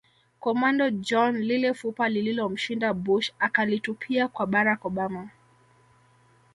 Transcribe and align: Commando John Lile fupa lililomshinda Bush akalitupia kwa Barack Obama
Commando 0.39 0.89
John 1.05 1.33
Lile 1.37 1.73
fupa 1.73 2.09
lililomshinda 2.09 2.93
Bush 2.93 3.31
akalitupia 3.39 4.27
kwa 4.27 4.47
Barack 4.47 4.85
Obama 4.85 5.29